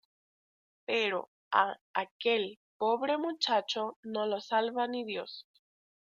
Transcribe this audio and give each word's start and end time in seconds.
Pero 0.87 1.29
a 1.51 1.77
aquel 1.93 2.57
pobre 2.79 3.19
muchacho 3.19 3.99
no 4.01 4.25
lo 4.25 4.41
salva 4.41 4.87
ni 4.87 5.05
Dios... 5.05 5.45